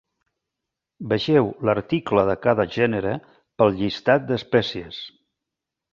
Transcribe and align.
Vegeu 1.11 1.49
l'article 1.69 2.25
de 2.31 2.35
cada 2.47 2.67
gènere 2.77 3.13
pel 3.61 3.77
llistat 3.83 4.29
d'espècies. 4.33 4.99